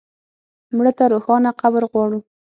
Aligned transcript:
مړه 0.75 0.91
ته 0.97 1.05
روښانه 1.13 1.51
قبر 1.61 1.83
غواړو 1.91 2.19